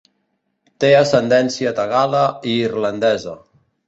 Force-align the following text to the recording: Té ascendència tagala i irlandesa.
Té 0.83 0.89
ascendència 0.99 1.73
tagala 1.79 2.23
i 2.53 2.57
irlandesa. 2.71 3.37